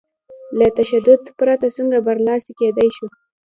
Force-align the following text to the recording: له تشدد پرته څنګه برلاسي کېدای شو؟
له 0.59 0.67
تشدد 0.77 1.21
پرته 1.37 1.67
څنګه 1.77 1.97
برلاسي 2.07 2.51
کېدای 2.59 2.89
شو؟ 2.95 3.07